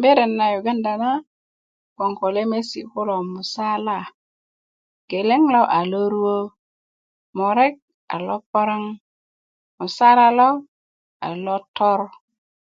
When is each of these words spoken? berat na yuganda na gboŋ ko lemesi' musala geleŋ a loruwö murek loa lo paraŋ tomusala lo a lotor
berat 0.00 0.30
na 0.38 0.46
yuganda 0.54 0.92
na 1.02 1.12
gboŋ 1.96 2.12
ko 2.18 2.26
lemesi' 2.34 2.88
musala 3.32 3.98
geleŋ 5.10 5.42
a 5.78 5.80
loruwö 5.90 6.38
murek 7.36 7.74
loa 7.84 8.16
lo 8.26 8.36
paraŋ 8.52 8.82
tomusala 9.76 10.26
lo 10.38 10.48
a 11.26 11.28
lotor 11.44 12.00